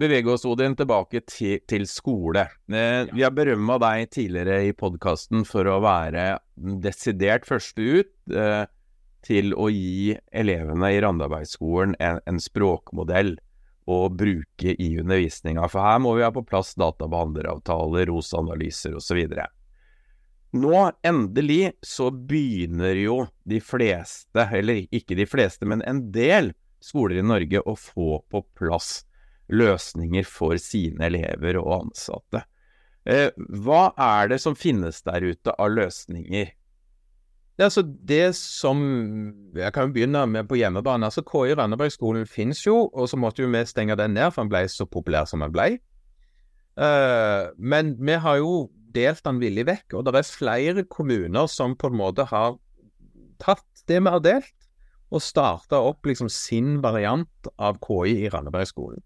[0.00, 2.46] bevege oss, Odin, tilbake til, til skole.
[2.72, 6.26] Eh, vi har berømma deg tidligere i podkasten for å være
[6.56, 8.64] desidert første ut eh,
[9.22, 13.36] til å gi elevene i Randabergskolen en, en språkmodell
[13.90, 15.66] å bruke i undervisninga.
[15.70, 19.22] For her må vi ha på plass databehandleravtaler, ROS-analyser osv.
[20.52, 20.74] Nå,
[21.06, 26.52] endelig, så begynner jo de fleste, eller ikke de fleste, men en del
[26.82, 29.00] skoler i Norge å få på plass
[29.52, 32.44] løsninger for sine elever og ansatte.
[33.04, 33.30] Eh,
[33.64, 36.52] hva er det som finnes der ute av løsninger?
[37.52, 38.78] Det, altså Det som
[39.54, 41.04] Jeg kan jo begynne med på hjemmebane.
[41.04, 44.48] altså KI Randabergskolen finnes jo, og så måtte jo vi stenge den ned, for den
[44.48, 45.78] ble så populær som den ble.
[46.72, 51.76] Uh, men vi har jo delt den villig vekk, og det er flere kommuner som
[51.76, 52.56] på en måte har
[53.42, 54.68] tatt det vi har delt,
[55.12, 59.02] og starta opp liksom sin variant av KI i Randabergskolen.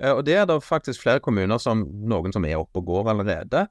[0.00, 3.12] Uh, og det er det faktisk flere kommuner som noen som er oppe og går
[3.12, 3.66] allerede.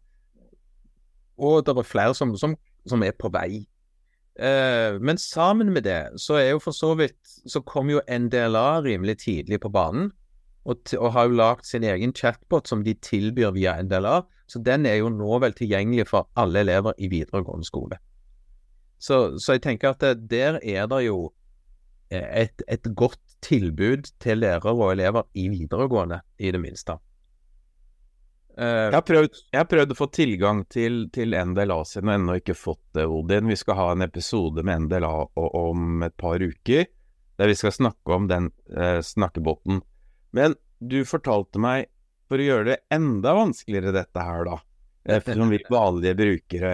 [1.40, 2.56] Og det er flere som, som,
[2.88, 3.66] som er på vei.
[4.40, 7.18] Eh, men sammen med det, så er jo for så vidt
[7.52, 10.12] Så kom jo NDLA rimelig tidlig på banen.
[10.66, 14.22] Og, og har jo lagd sin egen chatbot som de tilbyr via NDLA.
[14.48, 17.98] Så den er jo nå vel tilgjengelig for alle elever i videregående skole.
[19.00, 21.32] Så, så jeg tenker at det, der er det jo
[22.12, 26.98] et, et godt tilbud til lærere og elever i videregående, i det minste.
[28.60, 32.40] Uh, jeg, har prøvd, jeg, har prøvd, å få tilgang til, til NDLA-siden og ennå
[32.42, 33.48] ikke fått det, Odin.
[33.48, 36.90] Vi skal ha en episode med NDLA om et par uker,
[37.40, 39.80] der vi skal snakke om den uh, snakkebåten.
[40.36, 41.88] Men du fortalte meg,
[42.30, 44.60] for å gjøre det enda vanskeligere dette her, da,
[45.10, 46.74] eh, som vi vanlige brukere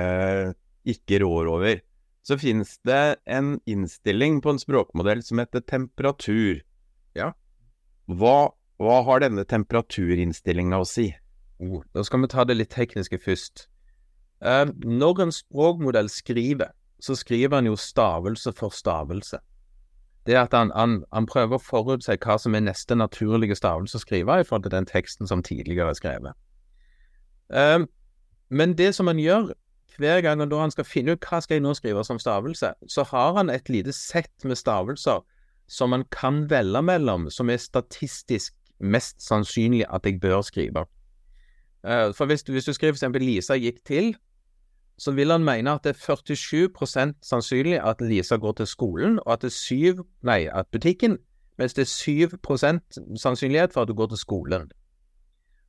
[0.89, 1.84] ikke rår over,
[2.25, 6.63] så finnes det en innstilling på en språkmodell som heter temperatur.
[7.13, 7.31] Ja.
[8.09, 8.49] Hva,
[8.81, 11.11] hva har denne temperaturinnstillinga å si?
[11.61, 13.67] Oh, da skal vi ta det litt tekniske først.
[14.41, 19.37] Uh, når en språkmodell skriver, så skriver han jo stavelse for stavelse.
[20.25, 24.01] Det at han, han, han prøver å forutse hva som er neste naturlige stavelse å
[24.01, 26.41] skrive i forhold til den teksten som tidligere er skrevet.
[27.53, 27.85] Uh,
[28.49, 29.53] men det som han gjør
[29.97, 33.03] hver gang når han skal finne ut hva skal jeg nå skrive som stavelse, så
[33.11, 35.23] har han et lite sett med stavelser
[35.67, 40.85] som han kan velge mellom, som er statistisk mest sannsynlig at jeg bør skrive.
[41.85, 43.21] Eh, for hvis du, hvis du skriver f.eks.
[43.21, 44.15] 'Lisa gikk til',
[44.97, 49.33] så vil han mene at det er 47% sannsynlig at Lisa går til skolen, og
[49.33, 51.17] at det er 7, nei, at butikken,
[51.57, 54.71] mens det er 7 sannsynlighet for at du går til skolen.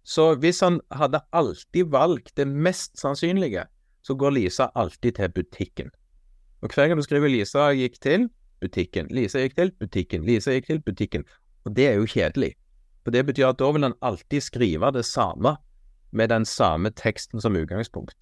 [0.04, 3.64] Så hvis han hadde alltid valgt det mest sannsynlige,
[4.06, 5.90] så går Lisa alltid til butikken.
[6.62, 8.28] Og hver gang du skriver 'Lisa gikk til
[8.60, 11.24] butikken', 'Lisa gikk til butikken', 'Lisa gikk til butikken',
[11.64, 12.54] og det er jo kjedelig.
[13.04, 15.56] For det betyr at da vil han alltid skrive det samme
[16.12, 18.16] med den samme teksten som utgangspunkt.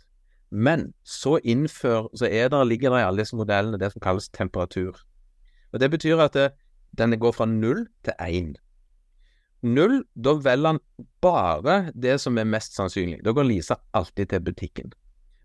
[0.50, 4.28] Men så innfør, så er der, ligger det i alle disse modellene det som kalles
[4.28, 5.00] temperatur.
[5.72, 6.52] Og Det betyr at det,
[6.98, 8.54] den går fra null til én.
[9.62, 10.80] Null, da velger han
[11.20, 13.24] bare det som er mest sannsynlig.
[13.24, 14.92] Da går Lisa alltid til butikken.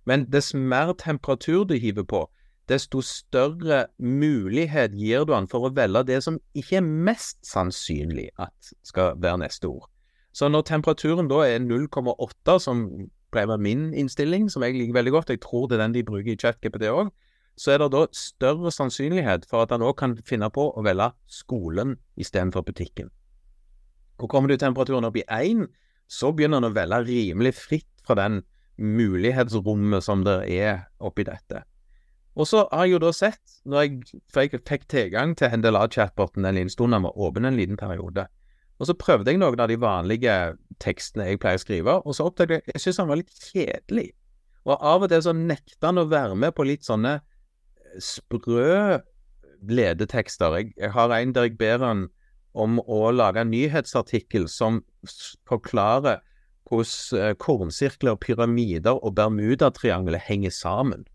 [0.09, 2.23] Men dess mer temperatur du hiver på,
[2.69, 8.29] desto større mulighet gir du han for å velge det som ikke er mest sannsynlig
[8.41, 9.87] at skal være neste ord.
[10.33, 12.85] Så når temperaturen da er 0,8, som
[13.33, 16.33] ble min innstilling, som jeg liker veldig godt, jeg tror det er den de bruker
[16.33, 17.09] i ChatGPT òg,
[17.59, 21.11] så er det da større sannsynlighet for at han òg kan finne på å velge
[21.27, 23.09] skolen istedenfor butikken.
[24.19, 25.67] Og kommer du temperaturen opp i 1,
[26.09, 28.41] så begynner han å velge rimelig fritt fra den
[28.79, 31.63] mulighetsrommet som det er oppi dette.
[32.39, 35.63] Og så har jeg jo da sett, når jeg, for jeg fikk tilgang til en
[35.65, 38.27] liten stund, den var åpen en liten periode,
[38.79, 40.35] og så prøvde jeg noen av de vanlige
[40.79, 44.07] tekstene jeg pleier å skrive, og så oppdaget jeg jeg syntes han var litt kjedelig.
[44.69, 48.99] Og av og til så nekta han å være med på litt sånne eh, sprø
[49.67, 50.55] ledetekster.
[50.55, 52.07] Jeg, jeg har en der jeg ber han
[52.55, 54.79] om å lage en nyhetsartikkel som
[55.49, 56.23] forklarer
[56.69, 61.05] hvordan eh, kornsirkler, pyramider og Bermudatriangelet henger sammen.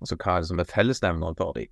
[0.00, 1.70] Altså hva er det som er fellesnevneren for dem.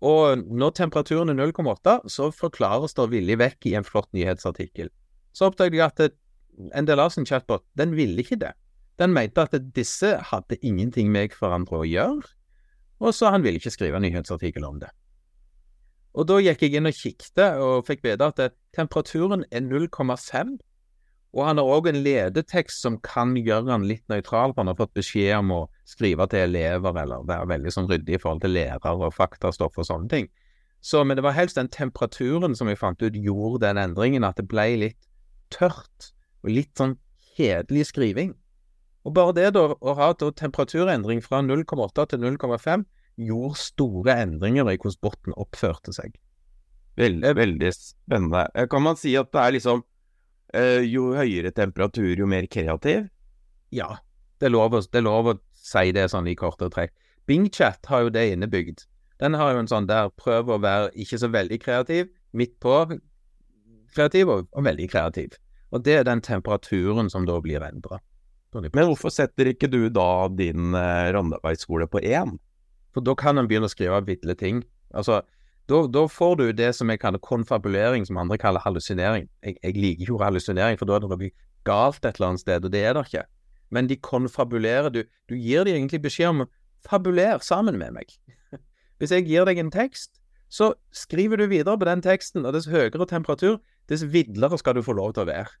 [0.00, 4.90] Og når temperaturen er 0,8, så forklares det villig vekk i en flott nyhetsartikkel.
[5.34, 6.16] Så oppdaget jeg at
[6.82, 8.52] NDLA sin chatbot, den ville ikke det.
[8.98, 12.22] Den mente at disse hadde ingenting med hverandre å gjøre,
[12.98, 14.90] og så han ville ikke skrive en nyhetsartikkel om det.
[16.18, 20.56] Og da gikk jeg inn og kikket og fikk vite at temperaturen er 0,5,
[21.36, 24.78] og han har òg en ledetekst som kan gjøre han litt nøytral, for han har
[24.78, 28.54] fått beskjed om å skrive til elever eller være veldig sånn ryddig i forhold til
[28.56, 30.30] lærere og faktastoff og sånne ting.
[30.80, 34.38] Så, men det var helst den temperaturen som vi fant ut gjorde den endringen, at
[34.40, 35.08] det ble litt
[35.52, 36.12] tørt
[36.44, 36.96] og litt sånn
[37.36, 38.32] kjedelig skriving.
[39.04, 42.86] Og bare det da, å ha temperaturendring fra 0,8 til 0,5
[43.28, 46.16] gjorde store endringer i hvordan botten oppførte seg.
[46.98, 48.46] Veldig, veldig spennende.
[48.70, 49.84] Kan man si at det er liksom
[50.84, 53.08] jo høyere temperatur, jo mer kreativ?
[53.74, 53.98] Ja,
[54.40, 56.94] det er lov, det er lov å si det sånn i korte trekk.
[57.28, 58.86] BingChat har jo det innebygd.
[59.20, 62.74] Den har jo en sånn der prøv å være ikke så veldig kreativ, midt på
[63.94, 65.36] kreativ og, og veldig kreativ.
[65.74, 67.98] Og det er den temperaturen som da blir endra.
[68.56, 72.38] Men hvorfor setter ikke du da din eh, randaarbeidsskole på én?
[72.96, 74.62] For da kan en begynne å skrive ville ting.
[74.96, 75.20] Altså,
[75.68, 79.28] da, da, får du det som jeg kaller konfabulering, som andre kaller hallusinering.
[79.44, 81.30] Jeg, jeg liker ikke ordet hallusinering, for da er det noe
[81.68, 83.24] galt et eller annet sted, og det er det ikke.
[83.74, 84.88] Men de konfabulerer.
[84.94, 86.46] Du, du gir dem egentlig beskjed om
[86.88, 88.14] fabuler sammen med meg.
[88.98, 90.16] Hvis jeg gir deg en tekst,
[90.48, 94.84] så skriver du videre på den teksten, og dess høyere temperatur, dess vidlere skal du
[94.84, 95.52] få lov til å være.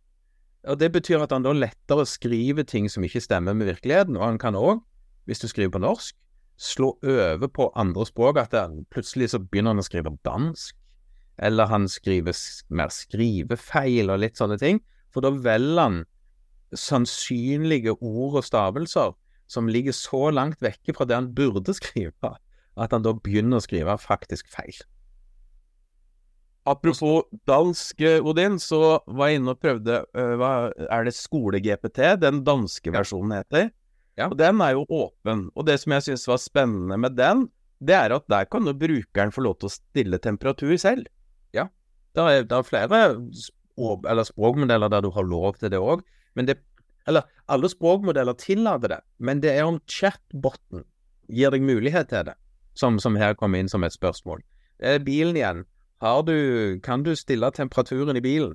[0.68, 4.24] Og Det betyr at han da lettere skriver ting som ikke stemmer med virkeligheten, og
[4.24, 4.80] han kan òg,
[5.28, 6.16] hvis du skriver på norsk,
[6.58, 8.40] slå over på andre språk.
[8.42, 10.74] At han, plutselig så begynner han å skrive dansk,
[11.38, 12.36] eller han skriver
[12.74, 14.82] mer skrivefeil og litt sånne ting.
[15.14, 16.02] For da velger han
[16.76, 19.14] sannsynlige ord og stavelser
[19.48, 22.36] som ligger så langt vekke fra det han burde skrive,
[22.78, 24.76] at han da begynner å skrive faktisk feil.
[26.68, 30.50] Apropos dansk, eh, Odin, så var jeg inne og prøvde uh, hva
[30.84, 33.70] Er det skole-GPT den danske versjonen heter?
[34.18, 34.26] Ja.
[34.32, 35.46] Og den er jo åpen.
[35.54, 37.46] Og det som jeg syns var spennende med den,
[37.78, 41.06] det er at der kan jo brukeren få lov til å stille temperatur selv.
[41.54, 41.68] Ja.
[42.18, 43.02] Det er, det er flere
[43.78, 46.02] eller språkmodeller der du har lov til det òg.
[46.34, 46.58] Men det
[47.08, 50.82] Eller alle språkmodeller tillater det, men det er om chatboten
[51.32, 52.34] gir deg mulighet til det,
[52.76, 54.42] som, som her kommer inn som et spørsmål.
[54.78, 55.62] Er bilen igjen.
[56.28, 58.52] Du, kan du stille temperaturen i bilen?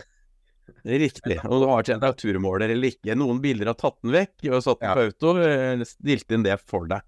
[0.83, 1.39] Riktig.
[1.43, 3.15] Om du har temperaturmåler eller ikke.
[3.19, 4.95] Noen bilder har tatt den vekk og satt den ja.
[4.95, 5.33] på auto.
[5.39, 7.05] stilte stilt inn det for deg.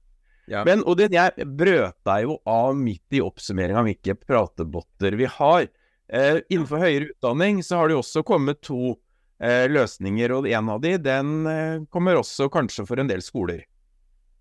[0.51, 0.61] Ja.
[0.67, 5.65] Men Odin, jeg brøt deg jo av midt i oppsummeringa av hvilke pratebotter vi har.
[6.05, 8.93] Eh, innenfor høyere utdanning så har det jo også kommet to
[9.41, 13.63] eh, løsninger, og en av de den eh, kommer også kanskje for en del skoler.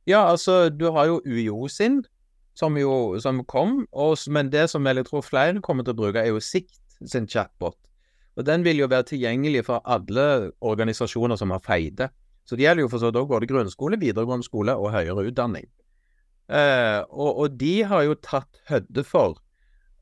[0.05, 2.03] Ja, altså du har jo UiO sin,
[2.55, 6.21] som jo som kom, og, men det som jeg tror flere kommer til å bruke,
[6.21, 6.77] er jo Sikt
[7.09, 7.79] sin chatbot.
[8.37, 12.11] Og den vil jo være tilgjengelig for alle organisasjoner som har feide.
[12.45, 15.69] Så det gjelder jo for så vidt både grunnskole, videregående skole og høyere utdanning.
[16.49, 19.39] Eh, og, og, de har jo tatt høyde for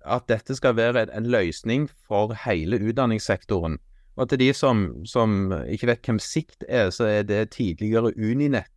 [0.02, 3.78] at dette skal være en løsning for hele utdanningssektoren.
[4.16, 8.68] Og til de som, som ikke vet hvem Sikt er, så er det tidligere Uninett.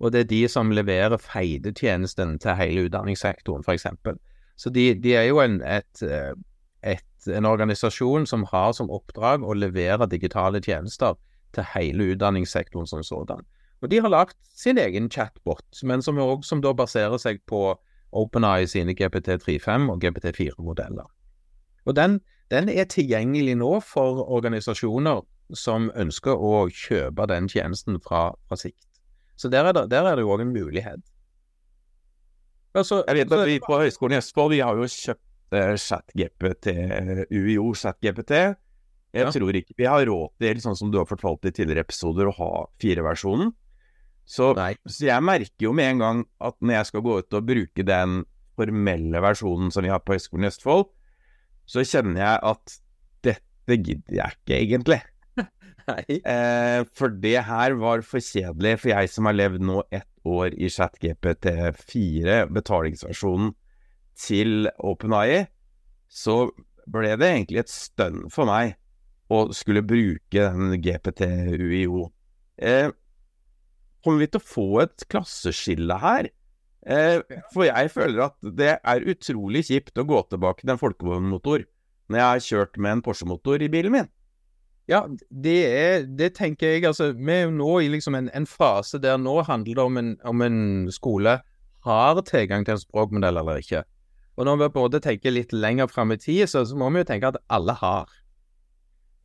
[0.00, 3.86] Og det er de som leverer feidetjenesten til hele utdanningssektoren, f.eks.
[4.60, 6.32] Så de, de, er jo en, et, eh,
[6.82, 11.18] et en organisasjon som har som oppdrag å levere digitale tjenester
[11.54, 13.44] til hele utdanningssektoren som sådan.
[13.80, 17.74] Og de har lagt sin egen chatbot, men som, også, som da baserer seg på
[18.12, 21.08] OpenEye sine GPT35 og GPT4-modeller.
[21.84, 25.22] Og den, den, er tilgjengelig nå for organisasjoner
[25.56, 28.86] som ønsker å kjøpe den tjenesten fra, fra sikt.
[29.36, 31.00] Så der er det, der er det jo òg en mulighet.
[32.76, 36.70] Altså, jeg vet at vi på Høgskolen i Østfold vi har jo kjøpt Eh, ChatGPT,
[37.30, 38.34] UiO ChatGPT.
[39.10, 39.30] Jeg ja.
[39.34, 42.36] tror ikke vi har råd til, sånn som du har fortalt i tidligere episoder, å
[42.36, 42.50] ha
[42.82, 43.50] fireversjonen.
[44.30, 44.52] Så,
[44.86, 47.86] så jeg merker jo med en gang at når jeg skal gå ut og bruke
[47.86, 48.20] den
[48.60, 50.86] formelle versjonen som vi har på Høgskolen i Østfold,
[51.66, 52.76] så kjenner jeg at
[53.26, 55.00] dette gidder jeg ikke egentlig.
[56.06, 60.54] eh, for det her var for kjedelig for jeg som har levd nå ett år
[60.54, 63.50] i ChatGPT4, betalingsversjonen
[64.18, 65.46] til OpenAI,
[66.10, 66.50] så
[66.90, 68.76] ble det egentlig et stønn for meg
[69.30, 72.08] å skulle bruke den GPT-UiO.
[72.58, 72.90] Eh,
[74.02, 76.30] kommer vi til å få et klasseskille her?
[76.80, 77.20] Eh,
[77.52, 81.66] for jeg føler at det er utrolig kjipt å gå tilbake til en folkevognmotor
[82.10, 84.08] når jeg har kjørt med en Porsche-motor i bilen min.
[84.90, 86.84] Ja, det, er, det tenker jeg.
[86.88, 90.00] Altså, vi er jo nå i liksom en, en, fase der nå handler det om
[90.00, 91.36] en, om en skole
[91.86, 93.84] har tilgang til en språkmodell eller ikke.
[94.40, 97.28] Og når vi både tenker litt lenger fram i tid, så, må vi jo tenke
[97.28, 98.08] at alle har.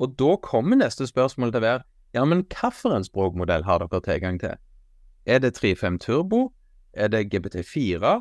[0.03, 1.86] Og da kommer neste spørsmål til å være
[2.16, 4.59] ja, men hvilken språkmodell har dere tilgang til?
[5.26, 6.49] Er det 3.5 Turbo?
[6.93, 8.11] Er det GPT4?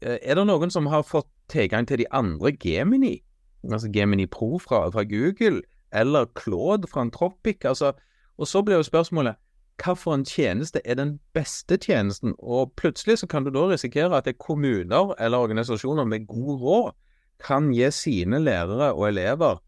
[0.00, 3.18] Eh, er det noen som har fått tilgang til de andre Gemini?
[3.64, 5.62] Altså Gemini Pro fra, fra Google,
[5.92, 7.64] eller Claude fra Antropic?
[7.64, 7.92] Altså,
[8.36, 9.40] og så blir jo spørsmålet
[9.84, 12.34] hvilken tjeneste er den beste tjenesten?
[12.38, 16.60] Og plutselig så kan du da risikere at det er kommuner eller organisasjoner med god
[16.60, 16.92] råd
[17.40, 19.60] kan gi sine lærere og elever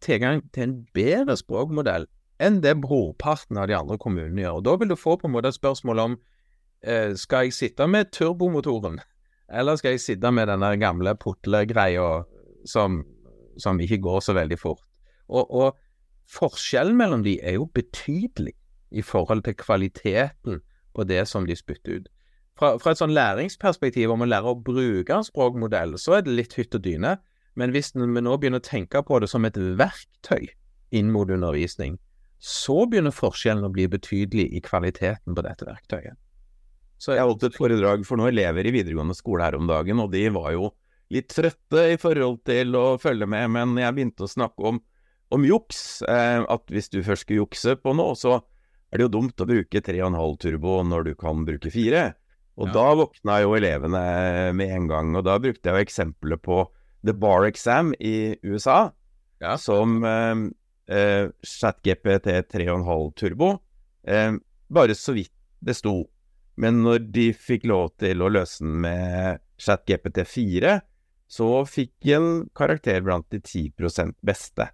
[0.00, 2.06] tilgang til en bedre språkmodell
[2.40, 4.60] enn det brorparten av de andre kommunene gjør.
[4.60, 6.16] Og Da vil du få på en måte et spørsmål om
[6.82, 9.00] eh, skal jeg sitte med turbomotoren,
[9.50, 12.22] eller skal jeg sitte med denne gamle putlegreia
[12.64, 13.02] som,
[13.58, 14.84] som ikke går så veldig fort.
[15.28, 15.76] Og, og
[16.30, 18.54] forskjellen mellom de er jo betydelig
[18.90, 20.62] i forhold til kvaliteten
[20.96, 22.08] på det som de spytter ut.
[22.58, 26.34] Fra, fra et sånn læringsperspektiv, om å lære å bruke en språkmodell, så er det
[26.34, 27.18] litt hytt og dyne.
[27.58, 30.48] Men hvis vi nå begynner å tenke på det som et verktøy
[30.94, 31.98] inn mot undervisning,
[32.38, 36.18] så begynner forskjellen å bli betydelig i kvaliteten på dette verktøyet.
[36.98, 40.10] Så jeg holdt et foredrag for noen elever i videregående skole her om dagen, og
[40.14, 40.72] de var jo
[41.14, 44.80] litt trøtte i forhold til å følge med, men jeg begynte å snakke om,
[45.34, 46.02] om juks.
[46.02, 48.40] Eh, at hvis du først skulle jukse på noe, så
[48.88, 52.04] er det jo dumt å bruke 3,5 turbo når du kan bruke 4.
[52.58, 52.74] Og ja.
[52.74, 54.02] da våkna jo elevene
[54.56, 56.64] med en gang, og da brukte jeg jo eksempelet på
[57.06, 58.88] The Bar Exam i USA,
[59.38, 59.54] ja.
[59.60, 60.40] som eh,
[60.90, 63.52] eh, ChatGPT 3,5 turbo.
[64.02, 64.32] Eh,
[64.68, 66.00] bare så vidt det sto.
[66.58, 70.80] Men når de fikk lov til å løse den med ChatGPT 4,
[71.28, 74.70] så fikk en karakter blant de 10 beste.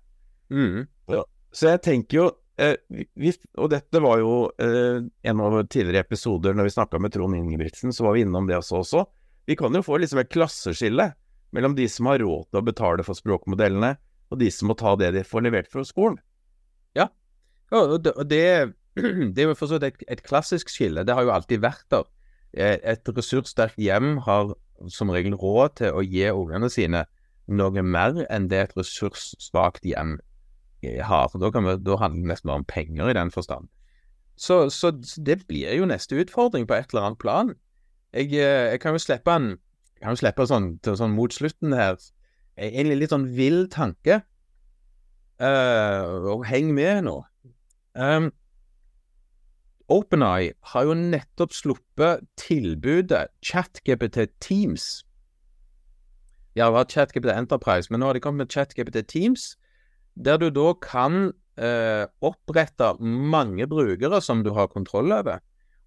[0.49, 0.87] Mm.
[1.11, 2.27] Så, så jeg tenker jo
[2.57, 2.77] Eh,
[3.19, 7.35] vi, og dette var jo eh, en av tidligere episoder når vi snakka med Trond
[7.39, 8.83] Ingebrigtsen, så var vi innom det også.
[8.83, 9.05] også.
[9.49, 11.11] Vi kan jo få liksom et klasseskille
[11.55, 13.95] mellom de som har råd til å betale for språkmodellene,
[14.33, 16.19] og de som må ta det de får levert fra skolen.
[16.95, 17.09] Ja,
[17.81, 18.43] og det, det,
[19.35, 21.05] det er jo for så vidt et, et, klassisk skille.
[21.07, 22.07] Det har jo alltid vært der.
[22.55, 24.55] Eh, et ressurssterkt hjem har
[24.93, 27.05] som regel råd til å gi ungene sine
[27.47, 30.17] noe mer enn det et ressurssvakt hjem
[31.05, 31.33] har.
[31.41, 33.69] Da, vi, da handler det nesten bare om penger i den forstand.
[34.37, 34.91] Så, så,
[35.27, 37.55] det blir jo neste utfordring på et eller annet plan.
[38.15, 39.55] Jeg, eh, jeg kan jo slippe en
[40.05, 41.97] kan jo slippe sånn, sånn mot slutten her
[42.61, 44.21] En litt sånn vill tanke.
[45.43, 47.17] Uh, og heng med nå.
[47.99, 48.29] Um,
[49.91, 55.03] OpenEye har jo nettopp sluppet tilbudet ChatGPT Teams.
[56.55, 59.57] Ja, det var ChatGPT Enterprise, men nå har de kommet med ChatGPT Teams,
[60.15, 65.43] der du da kan eh, opprette mange brukere som du har kontroll over,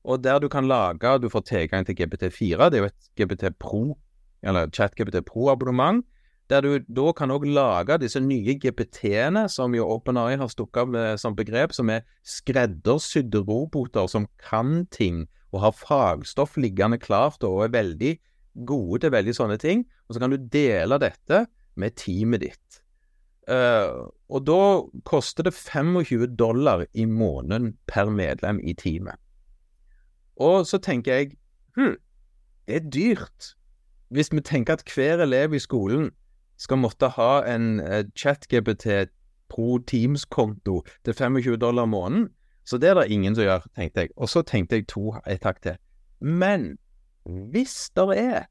[0.08, 3.58] og der du kan lage Du får tilgang til GPT4, det er jo et GPT
[3.60, 3.98] Pro,
[4.44, 6.06] eller ChatGPT Pro-abonnement,
[6.50, 10.88] der du da kan òg lage disse nye GPT-ene, som jo OpenAI har stukket av
[10.94, 17.44] med som begrep, som er skreddersydde roboter som kan ting og har fagstoff liggende klart
[17.44, 18.16] og er veldig
[18.68, 19.84] gode til veldig sånne ting.
[20.08, 22.82] Og så kan du dele dette med teamet ditt.
[23.48, 24.62] Uh, og da
[25.08, 29.16] koster det 25 dollar i måneden per medlem i teamet.
[30.36, 31.38] Og så tenker jeg
[31.78, 31.96] hm,
[32.68, 33.54] det er dyrt.
[34.10, 36.10] Hvis vi tenker at hver elev i skolen
[36.58, 39.08] skal måtte ha en uh, ChatGPT
[39.50, 42.30] Pro Teams-konto til 25 dollar i måneden,
[42.66, 44.10] så det er det ingen som gjør, tenkte jeg.
[44.18, 45.78] Og så tenkte jeg to et takk til.
[46.20, 46.76] Men
[47.24, 48.46] hvis det er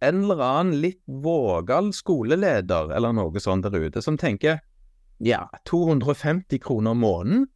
[0.00, 4.60] en eller annen litt vågal skoleleder eller noe sånt der ute som tenker
[5.18, 7.48] ja, 250 kroner måneden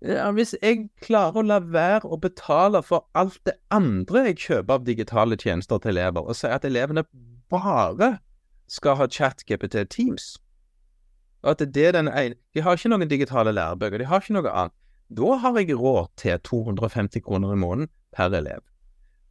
[0.00, 4.78] ja, Hvis jeg klarer å la være å betale for alt det andre jeg kjøper
[4.78, 7.04] av digitale tjenester til elever, og sier at elevene
[7.52, 8.14] bare
[8.70, 10.38] skal ha chat-GPT Teams,
[11.42, 14.38] og at det er den ene De har ikke noen digitale lærebøker, de har ikke
[14.38, 14.76] noe annet.
[15.10, 18.62] Da har jeg råd til 250 kroner i måneden per elev.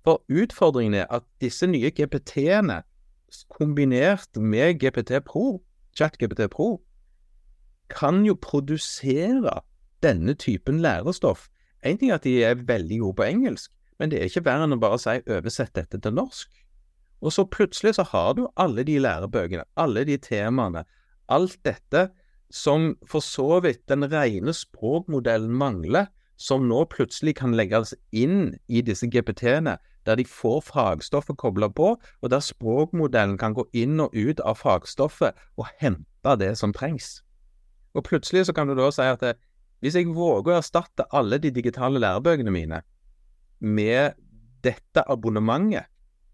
[0.04, 2.82] For utfordringen er at disse nye GPT-ene,
[3.50, 5.62] kombinert med GPT Pro,
[5.98, 6.82] ChatGPT Pro,
[7.90, 9.62] kan jo produsere
[10.04, 11.48] denne typen lærestoff.
[11.84, 14.68] En ting er at de er veldig gode på engelsk, men det er ikke verre
[14.68, 16.64] enn å bare si 'oversett dette til norsk'.
[17.22, 20.86] Og så plutselig så har du alle de lærebøkene, alle de temaene,
[21.28, 22.10] alt dette
[22.50, 28.82] som for så vidt den rene språkmodellen mangler, som nå plutselig kan legges inn i
[28.82, 29.78] disse GPT-ene,
[30.10, 34.58] der de får fagstoffet kobla på, og der språkmodellen kan gå inn og ut av
[34.60, 37.20] fagstoffet og hente det som trengs.
[37.94, 39.36] Og plutselig så kan du da si at det,
[39.80, 42.82] hvis jeg våger å erstatte alle de digitale lærebøkene mine
[43.60, 44.18] med
[44.66, 45.88] dette abonnementet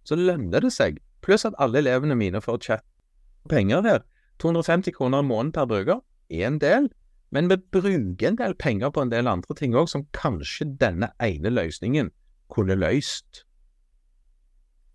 [0.06, 1.00] så lønner det seg.
[1.26, 2.86] Pluss at alle elevene mine får chat
[3.50, 4.04] penger der.
[4.42, 6.90] 250 kroner i måneden per bruker er en del,
[7.32, 11.12] men vi bruker en del penger på en del andre ting òg, som kanskje denne
[11.24, 12.12] ene løsningen
[12.52, 13.46] kunne løst.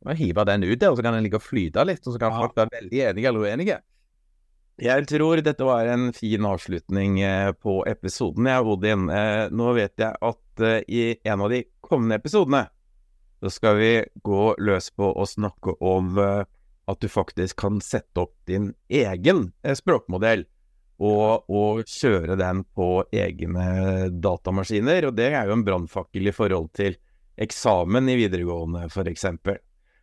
[0.08, 2.32] Jeg hiver den ut der, så kan den ligge og flyte litt, og så kan
[2.32, 2.38] Ja.
[2.40, 3.78] folk være veldig enige eller uenige.
[4.80, 9.10] Jeg tror dette var en fin avslutning eh, på episoden, jeg, Odin.
[9.12, 12.62] Eh, Nå vet jeg at eh, i en av de kommende episodene
[13.42, 13.90] så skal vi
[14.24, 20.42] gå løs på å snakke om at du faktisk kan sette opp din egen språkmodell.
[21.00, 25.06] Og, og kjøre den på egne datamaskiner.
[25.08, 26.98] Og det er jo en brannfakkel i forhold til
[27.40, 29.24] eksamen i videregående, f.eks.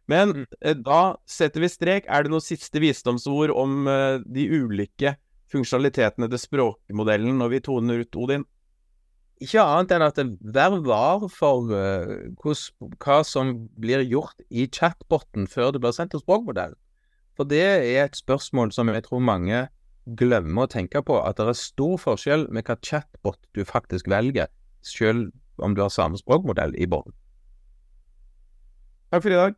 [0.08, 0.46] Men Mm.
[0.62, 2.06] eh, da setter vi strek.
[2.08, 5.18] Er det noen siste visdomsord om uh, de ulike
[5.52, 8.46] funksjonalitetene til språkmodellen når vi toner ut Odin?
[9.44, 12.72] Ikke annet enn at vær var for uh, hos,
[13.04, 16.74] hva som blir gjort i chatboten før det blir sendt til språkmodell.
[17.38, 19.68] For det er et spørsmål som jeg tror mange
[20.08, 24.48] glemmer å tenke på, at det er stor forskjell med hva chatbot du faktisk velger,
[24.82, 27.14] selv om du har samme språkmodell i bunnen.
[29.12, 29.56] Takk for i dag.